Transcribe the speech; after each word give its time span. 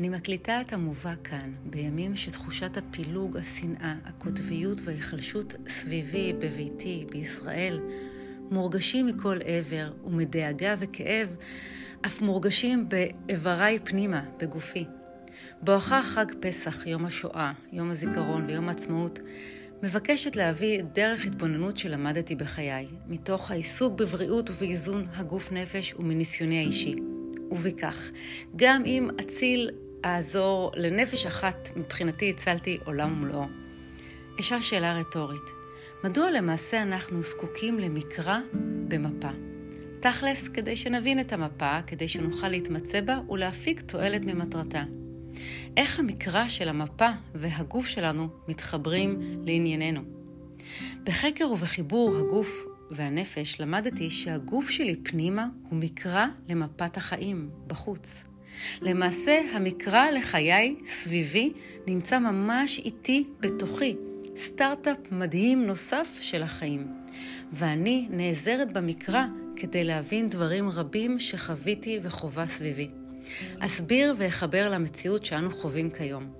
אני 0.00 0.08
מקליטה 0.08 0.60
את 0.60 0.72
המובא 0.72 1.14
כאן, 1.24 1.52
בימים 1.64 2.16
שתחושת 2.16 2.76
הפילוג, 2.76 3.36
השנאה, 3.36 3.94
הקוטביות 4.04 4.78
וההיחלשות 4.84 5.54
סביבי, 5.68 6.32
בביתי, 6.32 7.06
בישראל, 7.10 7.80
מורגשים 8.50 9.06
מכל 9.06 9.38
עבר, 9.44 9.92
ומדאגה 10.04 10.74
וכאב, 10.78 11.28
אף 12.06 12.20
מורגשים 12.20 12.88
באיבריי 12.88 13.78
פנימה, 13.78 14.22
בגופי. 14.38 14.84
בואכה 15.62 16.02
חג 16.02 16.26
פסח, 16.40 16.86
יום 16.86 17.06
השואה, 17.06 17.52
יום 17.72 17.90
הזיכרון 17.90 18.44
ויום 18.46 18.68
העצמאות, 18.68 19.18
מבקשת 19.82 20.36
להביא 20.36 20.82
דרך 20.82 21.26
התבוננות 21.26 21.78
שלמדתי 21.78 22.34
בחיי, 22.34 22.86
מתוך 23.08 23.50
העיסוק 23.50 23.98
בבריאות 23.98 24.50
ובאיזון 24.50 25.06
הגוף 25.14 25.52
נפש 25.52 25.94
ומניסיוני 25.94 26.58
האישי. 26.58 26.96
ובכך, 27.50 28.10
גם 28.56 28.82
אם 28.86 29.08
אציל 29.20 29.70
אעזור 30.04 30.72
לנפש 30.76 31.26
אחת, 31.26 31.70
מבחינתי 31.76 32.30
הצלתי 32.30 32.78
עולם 32.84 33.12
ומלואו. 33.12 33.46
אשאל 34.40 34.62
שאלה 34.62 34.92
רטורית, 34.96 35.42
מדוע 36.04 36.30
למעשה 36.30 36.82
אנחנו 36.82 37.22
זקוקים 37.22 37.78
למקרא 37.78 38.38
במפה? 38.88 39.30
תכלס, 40.00 40.48
כדי 40.48 40.76
שנבין 40.76 41.20
את 41.20 41.32
המפה, 41.32 41.82
כדי 41.86 42.08
שנוכל 42.08 42.48
להתמצא 42.48 43.00
בה 43.00 43.20
ולהפיק 43.30 43.80
תועלת 43.80 44.22
ממטרתה. 44.24 44.82
איך 45.76 45.98
המקרא 45.98 46.48
של 46.48 46.68
המפה 46.68 47.08
והגוף 47.34 47.86
שלנו 47.86 48.28
מתחברים 48.48 49.20
לענייננו. 49.46 50.00
בחקר 51.04 51.52
ובחיבור 51.52 52.16
הגוף 52.16 52.64
והנפש 52.90 53.60
למדתי 53.60 54.10
שהגוף 54.10 54.70
שלי 54.70 54.96
פנימה 54.96 55.46
הוא 55.68 55.78
מקרא 55.78 56.26
למפת 56.48 56.96
החיים, 56.96 57.50
בחוץ. 57.66 58.29
למעשה, 58.82 59.40
המקרא 59.52 60.10
לחיי, 60.10 60.76
סביבי, 60.86 61.52
נמצא 61.86 62.18
ממש 62.18 62.78
איתי, 62.78 63.24
בתוכי. 63.40 63.96
סטארט-אפ 64.36 64.96
מדהים 65.10 65.66
נוסף 65.66 66.08
של 66.20 66.42
החיים. 66.42 66.86
ואני 67.52 68.06
נעזרת 68.10 68.72
במקרא 68.72 69.24
כדי 69.56 69.84
להבין 69.84 70.28
דברים 70.28 70.68
רבים 70.68 71.18
שחוויתי 71.18 71.98
וחובה 72.02 72.46
סביבי. 72.46 72.88
אסביר 73.58 74.14
ואחבר 74.16 74.68
למציאות 74.68 75.24
שאנו 75.24 75.50
חווים 75.50 75.90
כיום. 75.90 76.32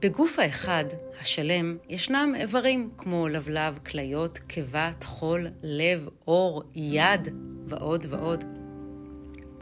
בגוף 0.00 0.38
האחד, 0.38 0.84
השלם, 1.20 1.76
ישנם 1.88 2.32
איברים 2.36 2.90
כמו 2.98 3.28
לבלב, 3.28 3.78
כליות, 3.86 4.38
קיבה, 4.38 4.90
טחול, 4.98 5.48
לב, 5.62 6.08
עור, 6.24 6.62
יד 6.74 7.28
ועוד 7.66 8.06
ועוד. 8.10 8.55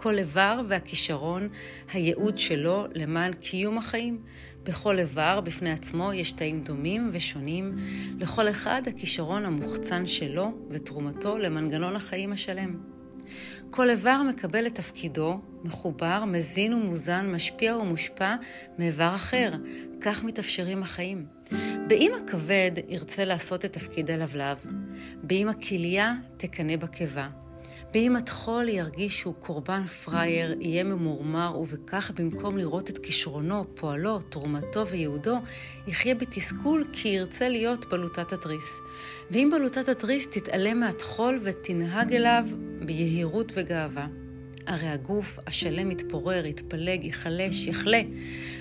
כל 0.05 0.19
איבר 0.19 0.61
והכישרון, 0.69 1.49
הייעוד 1.93 2.39
שלו 2.39 2.87
למען 2.95 3.33
קיום 3.33 3.79
החיים. 3.79 4.19
בכל 4.63 4.99
איבר 4.99 5.41
בפני 5.41 5.71
עצמו 5.71 6.13
יש 6.13 6.33
תאים 6.33 6.65
דומים 6.65 7.09
ושונים, 7.13 7.73
לכל 8.19 8.49
אחד 8.49 8.83
הכישרון 8.87 9.45
המוחצן 9.45 10.07
שלו 10.07 10.53
ותרומתו 10.71 11.39
למנגנון 11.39 11.97
החיים 11.97 12.33
השלם. 12.33 12.77
כל 13.71 13.91
איבר 13.91 14.23
מקבל 14.29 14.67
את 14.67 14.75
תפקידו, 14.75 15.41
מחובר, 15.63 16.25
מזין 16.25 16.75
ומוזן, 16.75 17.31
משפיע 17.33 17.77
ומושפע 17.77 18.35
מאיבר 18.79 19.13
אחר, 19.15 19.53
כך 20.01 20.25
מתאפשרים 20.25 20.83
החיים. 20.83 21.27
באם 21.89 22.13
הכבד 22.23 22.71
ירצה 22.89 23.25
לעשות 23.25 23.65
את 23.65 23.73
תפקיד 23.73 24.11
הלבלב, 24.11 24.59
באם 25.23 25.49
הכליה 25.49 26.15
תקנא 26.37 26.77
בקיבה, 26.77 27.29
באם 27.93 28.17
הטחול 28.17 28.69
ירגיש 28.69 29.21
שהוא 29.21 29.35
קורבן 29.35 29.87
פראייר, 29.87 30.57
יהיה 30.61 30.85
ממורמר, 30.85 31.59
ובכך 31.61 32.11
במקום 32.15 32.59
לראות 32.59 32.91
את 32.91 32.99
כישרונו, 32.99 33.65
פועלו, 33.75 34.21
תרומתו 34.21 34.87
וייעודו, 34.87 35.39
יחיה 35.87 36.15
בתסכול 36.15 36.85
כי 36.93 37.09
ירצה 37.09 37.49
להיות 37.49 37.87
בלוטת 37.91 38.33
התריס. 38.33 38.79
ואם 39.31 39.49
בלוטת 39.53 39.89
התריס 39.89 40.27
תתעלם 40.31 40.81
מהטחול 40.81 41.41
ותנהג 41.43 42.15
אליו 42.15 42.45
ביהירות 42.87 43.53
וגאווה. 43.55 44.07
הרי 44.67 44.89
הגוף 44.89 45.39
השלם 45.47 45.91
יתפורר, 45.91 46.47
יתפלג, 46.47 47.05
ייחלש, 47.05 47.67
יחלה, 47.67 48.03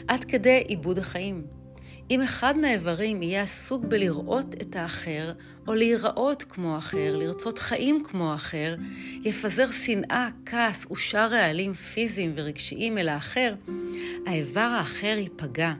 עד 0.07 0.23
כדי 0.23 0.63
עיבוד 0.67 0.97
החיים. 0.97 1.62
אם 2.11 2.21
אחד 2.21 2.57
מהאיברים 2.57 3.21
יהיה 3.21 3.41
עסוק 3.41 3.85
בלראות 3.85 4.55
את 4.61 4.75
האחר, 4.75 5.31
או 5.67 5.73
להיראות 5.73 6.43
כמו 6.43 6.75
האחר, 6.75 7.17
לרצות 7.17 7.59
חיים 7.59 8.03
כמו 8.03 8.31
האחר, 8.31 8.75
יפזר 9.23 9.71
שנאה, 9.71 10.29
כעס 10.45 10.91
ושאר 10.91 11.27
רעלים 11.27 11.73
פיזיים 11.73 12.31
ורגשיים 12.35 12.97
אל 12.97 13.09
האחר, 13.09 13.53
האיבר 14.25 14.59
האחר 14.59 15.15
ייפגע, 15.17 15.73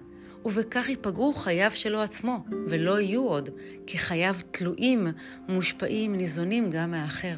ובכך 0.45 0.89
ייפגעו 0.89 1.33
חייו 1.33 1.72
שלו 1.73 2.01
עצמו, 2.01 2.45
ולא 2.67 3.00
יהיו 3.00 3.23
עוד, 3.23 3.50
כי 3.88 3.97
חייו 3.97 4.35
תלויים, 4.51 5.07
מושפעים, 5.50 6.16
ניזונים 6.16 6.69
גם 6.69 6.91
מהאחר. 6.91 7.35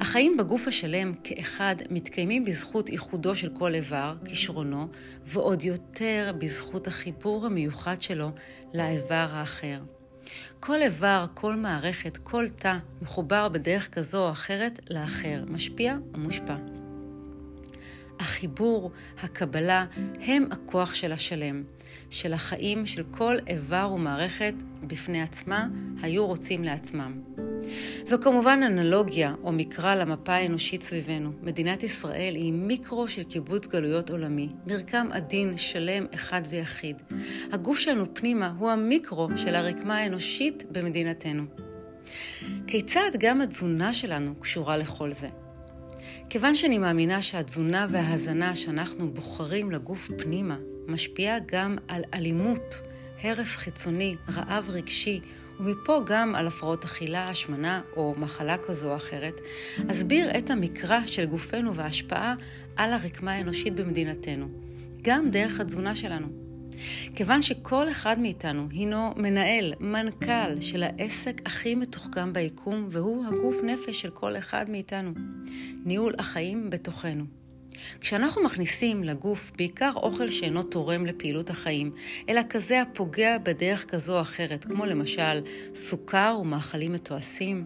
החיים 0.00 0.36
בגוף 0.36 0.68
השלם 0.68 1.12
כאחד 1.24 1.76
מתקיימים 1.90 2.44
בזכות 2.44 2.88
איחודו 2.88 3.36
של 3.36 3.50
כל 3.58 3.74
איבר, 3.74 4.14
כישרונו, 4.24 4.88
ועוד 5.24 5.64
יותר 5.64 6.32
בזכות 6.38 6.86
החיבור 6.86 7.46
המיוחד 7.46 8.02
שלו 8.02 8.30
לאיבר 8.74 9.28
האחר. 9.30 9.80
כל 10.60 10.82
איבר, 10.82 11.26
כל 11.34 11.54
מערכת, 11.54 12.16
כל 12.16 12.48
תא 12.48 12.78
מחובר 13.02 13.48
בדרך 13.48 13.88
כזו 13.94 14.26
או 14.26 14.30
אחרת 14.30 14.80
לאחר, 14.90 15.44
משפיע 15.48 15.96
ומושפע. 16.14 16.56
החיבור, 18.20 18.90
הקבלה, 19.22 19.86
הם 20.20 20.44
הכוח 20.50 20.94
של 20.94 21.12
השלם, 21.12 21.62
של 22.10 22.32
החיים 22.32 22.86
של 22.86 23.02
כל 23.10 23.36
איבר 23.46 23.90
ומערכת 23.94 24.54
בפני 24.86 25.22
עצמה 25.22 25.66
היו 26.02 26.26
רוצים 26.26 26.64
לעצמם. 26.64 27.37
זו 28.06 28.16
כמובן 28.20 28.60
אנלוגיה 28.66 29.34
או 29.42 29.52
מקרא 29.52 29.94
למפה 29.94 30.32
האנושית 30.32 30.82
סביבנו. 30.82 31.32
מדינת 31.42 31.82
ישראל 31.82 32.34
היא 32.34 32.52
מיקרו 32.52 33.08
של 33.08 33.22
קיבוץ 33.22 33.66
גלויות 33.66 34.10
עולמי, 34.10 34.48
מרקם 34.66 35.08
עדין, 35.12 35.56
שלם, 35.56 36.06
אחד 36.14 36.42
ויחיד. 36.50 37.02
הגוף 37.52 37.78
שלנו 37.78 38.14
פנימה 38.14 38.54
הוא 38.58 38.70
המיקרו 38.70 39.28
של 39.36 39.54
הרקמה 39.54 39.98
האנושית 39.98 40.64
במדינתנו. 40.72 41.44
כיצד 42.66 43.10
גם 43.18 43.40
התזונה 43.40 43.94
שלנו 43.94 44.34
קשורה 44.34 44.76
לכל 44.76 45.12
זה? 45.12 45.28
כיוון 46.30 46.54
שאני 46.54 46.78
מאמינה 46.78 47.22
שהתזונה 47.22 47.86
וההזנה 47.90 48.56
שאנחנו 48.56 49.10
בוחרים 49.10 49.70
לגוף 49.70 50.10
פנימה 50.18 50.56
משפיעה 50.86 51.38
גם 51.46 51.76
על 51.88 52.02
אלימות, 52.14 52.80
הרס 53.22 53.56
חיצוני, 53.56 54.16
רעב 54.28 54.70
רגשי, 54.70 55.20
ומפה 55.60 56.00
גם 56.06 56.34
על 56.34 56.46
הפרעות 56.46 56.84
אכילה, 56.84 57.28
השמנה 57.28 57.80
או 57.96 58.14
מחלה 58.18 58.58
כזו 58.58 58.90
או 58.90 58.96
אחרת, 58.96 59.40
אסביר 59.90 60.38
את 60.38 60.50
המקרא 60.50 61.00
של 61.06 61.24
גופנו 61.24 61.74
וההשפעה 61.74 62.34
על 62.76 62.92
הרקמה 62.92 63.32
האנושית 63.32 63.74
במדינתנו, 63.74 64.48
גם 65.02 65.30
דרך 65.30 65.60
התזונה 65.60 65.94
שלנו. 65.94 66.26
כיוון 67.14 67.42
שכל 67.42 67.90
אחד 67.90 68.18
מאיתנו 68.18 68.66
הינו 68.70 69.14
מנהל, 69.16 69.74
מנכ"ל 69.80 70.60
של 70.60 70.82
העסק 70.82 71.40
הכי 71.46 71.74
מתוחכם 71.74 72.32
ביקום, 72.32 72.86
והוא 72.90 73.26
הגוף 73.26 73.56
נפש 73.64 74.00
של 74.00 74.10
כל 74.10 74.36
אחד 74.36 74.70
מאיתנו. 74.70 75.10
ניהול 75.84 76.14
החיים 76.18 76.70
בתוכנו. 76.70 77.24
כשאנחנו 78.00 78.42
מכניסים 78.42 79.04
לגוף 79.04 79.52
בעיקר 79.56 79.90
אוכל 79.96 80.30
שאינו 80.30 80.62
תורם 80.62 81.06
לפעילות 81.06 81.50
החיים, 81.50 81.90
אלא 82.28 82.40
כזה 82.48 82.82
הפוגע 82.82 83.38
בדרך 83.38 83.84
כזו 83.84 84.16
או 84.16 84.20
אחרת, 84.20 84.64
כמו 84.64 84.86
למשל 84.86 85.40
סוכר 85.74 86.38
ומאכלים 86.40 86.92
מתועשים, 86.92 87.64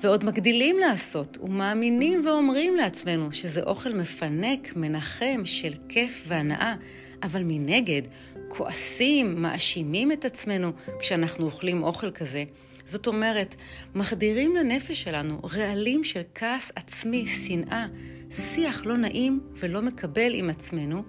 ועוד 0.00 0.24
מגדילים 0.24 0.78
לעשות 0.78 1.38
ומאמינים 1.42 2.26
ואומרים 2.26 2.76
לעצמנו 2.76 3.32
שזה 3.32 3.62
אוכל 3.62 3.92
מפנק, 3.92 4.76
מנחם, 4.76 5.42
של 5.44 5.72
כיף 5.88 6.24
והנאה, 6.28 6.74
אבל 7.22 7.42
מנגד 7.44 8.02
כועסים, 8.48 9.42
מאשימים 9.42 10.12
את 10.12 10.24
עצמנו 10.24 10.72
כשאנחנו 10.98 11.44
אוכלים 11.44 11.82
אוכל 11.82 12.10
כזה. 12.10 12.44
זאת 12.86 13.06
אומרת, 13.06 13.54
מחדירים 13.94 14.56
לנפש 14.56 15.02
שלנו 15.02 15.40
רעלים 15.54 16.04
של 16.04 16.20
כעס 16.34 16.72
עצמי, 16.76 17.26
שנאה, 17.26 17.86
שיח 18.36 18.86
לא 18.86 18.96
נעים 18.96 19.40
ולא 19.56 19.82
מקבל 19.82 20.34
עם 20.34 20.50
עצמנו, 20.50 21.02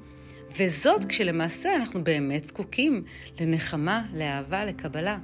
וזאת 0.58 1.06
כשלמעשה 1.06 1.76
אנחנו 1.76 2.04
באמת 2.04 2.46
זקוקים 2.46 3.04
לנחמה, 3.40 4.06
לאהבה, 4.14 4.66
לקבלה. 4.66 5.18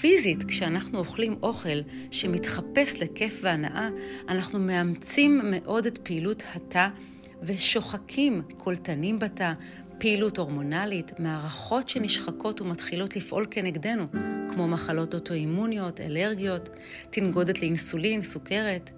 פיזית, 0.00 0.44
כשאנחנו 0.44 0.98
אוכלים 0.98 1.36
אוכל 1.42 1.80
שמתחפש 2.10 3.02
לכיף 3.02 3.40
והנאה, 3.42 3.88
אנחנו 4.28 4.60
מאמצים 4.60 5.40
מאוד 5.44 5.86
את 5.86 5.98
פעילות 5.98 6.42
התא 6.54 6.88
ושוחקים 7.42 8.42
קולטנים 8.56 9.18
בתא, 9.18 9.52
פעילות 10.00 10.38
הורמונלית, 10.38 11.20
מערכות 11.20 11.88
שנשחקות 11.88 12.60
ומתחילות 12.60 13.16
לפעול 13.16 13.46
כנגדנו, 13.50 14.06
כמו 14.48 14.68
מחלות 14.68 15.14
אוטואימוניות, 15.14 16.00
אלרגיות, 16.00 16.68
תנגודת 17.10 17.62
לאינסולין, 17.62 18.22
סוכרת, 18.22 18.90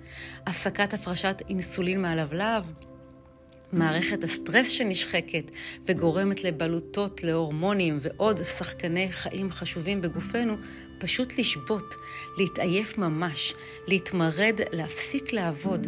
הפסקת 0.46 0.94
הפרשת 0.94 1.42
אינסולין 1.48 2.02
מהלבלב, 2.02 2.72
מערכת 3.72 4.24
הסטרס 4.24 4.68
שנשחקת 4.68 5.50
וגורמת 5.86 6.44
לבלוטות, 6.44 7.24
להורמונים 7.24 7.98
ועוד 8.00 8.42
שחקני 8.42 9.12
חיים 9.12 9.50
חשובים 9.50 10.00
בגופנו, 10.00 10.56
פשוט 10.98 11.38
לשבות, 11.38 11.94
להתעייף 12.38 12.98
ממש, 12.98 13.54
להתמרד, 13.88 14.60
להפסיק 14.72 15.32
לעבוד. 15.32 15.86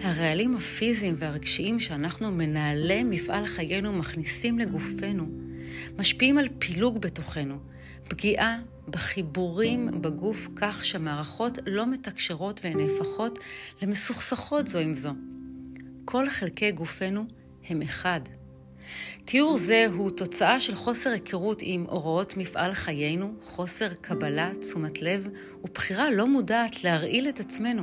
הרעלים 0.00 0.56
הפיזיים 0.56 1.14
והרגשיים 1.18 1.80
שאנחנו 1.80 2.30
מנהלי 2.30 3.04
מפעל 3.04 3.46
חיינו 3.46 3.92
מכניסים 3.92 4.58
לגופנו, 4.58 5.26
משפיעים 5.98 6.38
על 6.38 6.48
פילוג 6.58 6.98
בתוכנו, 7.00 7.58
פגיעה 8.08 8.58
בחיבורים 8.88 9.88
בגוף 10.00 10.48
כך 10.56 10.84
שהמערכות 10.84 11.58
לא 11.66 11.86
מתקשרות 11.86 12.60
והן 12.64 12.80
נהפכות 12.80 13.38
למסוכסכות 13.82 14.66
זו 14.66 14.78
עם 14.78 14.94
זו. 14.94 15.10
כל 16.10 16.28
חלקי 16.28 16.72
גופנו 16.72 17.24
הם 17.68 17.82
אחד. 17.82 18.20
תיאור 19.24 19.58
זה 19.58 19.86
הוא 19.92 20.10
תוצאה 20.10 20.60
של 20.60 20.74
חוסר 20.74 21.10
היכרות 21.10 21.58
עם 21.62 21.86
הוראות 21.88 22.36
מפעל 22.36 22.74
חיינו, 22.74 23.34
חוסר 23.42 23.94
קבלה, 23.94 24.50
תשומת 24.60 25.02
לב 25.02 25.28
ובחירה 25.64 26.10
לא 26.10 26.26
מודעת 26.26 26.84
להרעיל 26.84 27.28
את 27.28 27.40
עצמנו. 27.40 27.82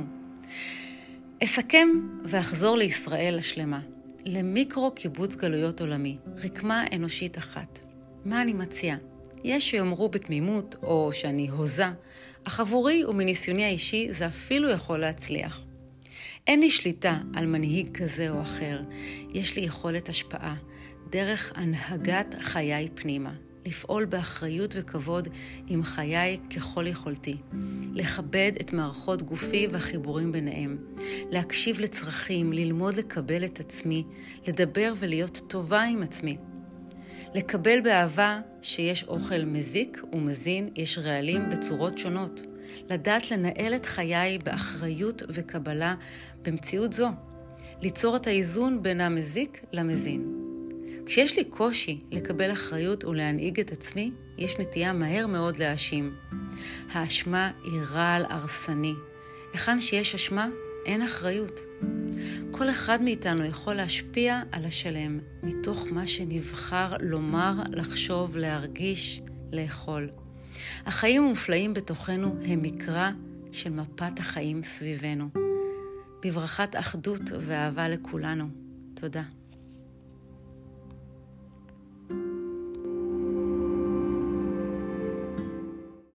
אסכם 1.44 1.88
ואחזור 2.24 2.76
לישראל 2.76 3.38
השלמה, 3.38 3.80
למיקרו 4.24 4.90
קיבוץ 4.90 5.36
גלויות 5.36 5.80
עולמי, 5.80 6.18
רקמה 6.44 6.84
אנושית 6.92 7.38
אחת. 7.38 7.78
מה 8.24 8.42
אני 8.42 8.52
מציעה? 8.52 8.96
יש 9.44 9.70
שיאמרו 9.70 10.08
בתמימות, 10.08 10.74
או 10.82 11.10
שאני 11.12 11.48
הוזה, 11.48 11.90
אך 12.44 12.60
עבורי 12.60 13.04
ומניסיוני 13.04 13.64
האישי 13.64 14.08
זה 14.10 14.26
אפילו 14.26 14.70
יכול 14.70 14.98
להצליח. 14.98 15.65
אין 16.46 16.60
לי 16.60 16.70
שליטה 16.70 17.18
על 17.34 17.46
מנהיג 17.46 17.96
כזה 17.96 18.30
או 18.30 18.42
אחר, 18.42 18.80
יש 19.32 19.56
לי 19.56 19.62
יכולת 19.62 20.08
השפעה, 20.08 20.54
דרך 21.10 21.52
הנהגת 21.54 22.34
חיי 22.40 22.88
פנימה, 22.94 23.32
לפעול 23.66 24.04
באחריות 24.04 24.74
וכבוד 24.78 25.28
עם 25.66 25.82
חיי 25.82 26.38
ככל 26.56 26.86
יכולתי, 26.86 27.36
לכבד 27.94 28.52
את 28.60 28.72
מערכות 28.72 29.22
גופי 29.22 29.66
והחיבורים 29.70 30.32
ביניהם, 30.32 30.76
להקשיב 31.30 31.80
לצרכים, 31.80 32.52
ללמוד 32.52 32.94
לקבל 32.94 33.44
את 33.44 33.60
עצמי, 33.60 34.04
לדבר 34.46 34.92
ולהיות 34.98 35.40
טובה 35.48 35.82
עם 35.82 36.02
עצמי. 36.02 36.36
לקבל 37.34 37.80
באהבה 37.80 38.40
שיש 38.62 39.04
אוכל 39.04 39.44
מזיק 39.44 40.02
ומזין, 40.12 40.70
יש 40.76 40.98
רעלים 40.98 41.50
בצורות 41.50 41.98
שונות. 41.98 42.55
לדעת 42.90 43.30
לנהל 43.30 43.74
את 43.74 43.86
חיי 43.86 44.38
באחריות 44.38 45.22
וקבלה 45.28 45.94
במציאות 46.42 46.92
זו. 46.92 47.08
ליצור 47.82 48.16
את 48.16 48.26
האיזון 48.26 48.82
בין 48.82 49.00
המזיק 49.00 49.64
למזין. 49.72 50.32
כשיש 51.06 51.36
לי 51.36 51.44
קושי 51.44 51.98
לקבל 52.12 52.52
אחריות 52.52 53.04
ולהנהיג 53.04 53.60
את 53.60 53.72
עצמי, 53.72 54.10
יש 54.38 54.58
נטייה 54.58 54.92
מהר 54.92 55.26
מאוד 55.26 55.56
להאשים. 55.56 56.14
האשמה 56.92 57.50
היא 57.64 57.80
רעל 57.90 58.24
הרסני. 58.28 58.94
היכן 59.52 59.80
שיש 59.80 60.14
אשמה, 60.14 60.48
אין 60.86 61.02
אחריות. 61.02 61.60
כל 62.50 62.70
אחד 62.70 63.02
מאיתנו 63.02 63.44
יכול 63.44 63.74
להשפיע 63.74 64.40
על 64.52 64.64
השלם 64.64 65.18
מתוך 65.42 65.86
מה 65.90 66.06
שנבחר 66.06 66.94
לומר, 67.00 67.52
לחשוב, 67.72 68.36
להרגיש, 68.36 69.22
לאכול. 69.52 70.10
החיים 70.86 71.22
המופלאים 71.22 71.74
בתוכנו 71.74 72.36
הם 72.44 72.62
מקרא 72.62 73.10
של 73.52 73.70
מפת 73.70 74.18
החיים 74.18 74.62
סביבנו. 74.64 75.28
בברכת 76.24 76.76
אחדות 76.76 77.22
ואהבה 77.40 77.88
לכולנו. 77.88 78.48
תודה. 78.94 79.22